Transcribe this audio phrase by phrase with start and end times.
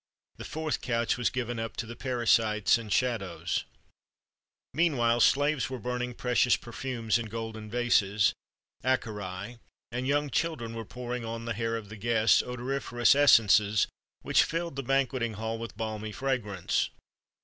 [0.37, 3.61] The fourth couch was given up to the parasites and shadows.[XXXV
[4.71, 8.33] 22] Meanwhile, slaves were burning precious perfumes in golden vases
[8.83, 9.59] (acerræ),
[9.91, 13.85] and young children were pouring on the hair of the guests odoriferous essences,
[14.23, 16.89] which filled the banqueting hall with balmy fragrance.